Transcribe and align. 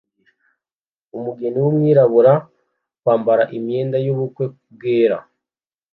umugeni 1.17 1.57
wumwirabura 1.63 2.33
kwambara 3.01 3.43
imyenda 3.57 3.97
yubukwe 4.05 4.45
bwera 4.73 5.17